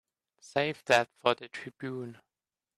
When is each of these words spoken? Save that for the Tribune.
Save 0.39 0.83
that 0.85 1.09
for 1.21 1.35
the 1.35 1.47
Tribune. 1.47 2.17